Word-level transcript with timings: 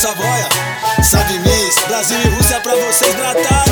Savoia, 0.00 0.48
Miss 1.40 1.78
Brasil 1.86 2.18
e 2.22 2.28
Rússia 2.28 2.54
é 2.54 2.60
pra 2.60 2.74
vocês 2.74 3.14
gratar. 3.16 3.69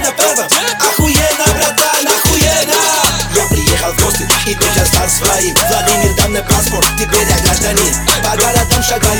Охуенно, 0.00 0.16
Пева, 0.16 0.48
охуенно, 0.88 1.44
братан, 1.52 2.06
охуенно. 2.06 2.74
Я 3.34 3.46
приехал 3.48 3.92
в 3.92 4.02
гости 4.02 4.26
и 4.46 4.54
тут 4.54 4.70
я 4.74 4.86
стал 4.86 5.08
своим 5.08 5.54
Владимир, 5.54 6.14
дал 6.14 6.44
паспорт, 6.44 6.86
теперь 6.98 7.28
я 7.28 7.38
гражданин. 7.44 7.94
По 8.22 8.36
городам 8.36 8.82
шагаю 8.82 9.19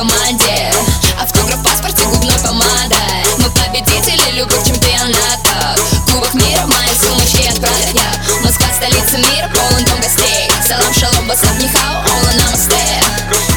команде. 0.00 0.72
Автограф, 1.20 1.62
паспорт 1.62 1.94
паспорте 1.94 2.04
губной 2.06 2.38
помадой 2.40 3.20
Мы 3.38 3.50
победители 3.50 4.38
любых 4.38 4.56
чемпионатов 4.64 5.76
Кубок 6.10 6.32
мира 6.32 6.62
в 6.62 6.68
моей 6.68 6.96
сумочке 6.96 7.50
от 7.50 7.58
Я. 7.92 8.10
Москва, 8.42 8.66
столица 8.74 9.18
мира, 9.18 9.50
полон 9.54 9.84
дом 9.84 10.00
гостей. 10.00 10.50
Салам, 10.66 10.94
шалом, 10.94 11.28
басап, 11.28 11.52
нихао, 11.58 12.00
ола, 12.00 12.32
намасте. 12.32 13.02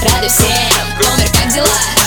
Радуй 0.02 0.28
всем, 0.28 0.90
номер, 1.00 1.32
как 1.32 1.54
дела? 1.54 2.03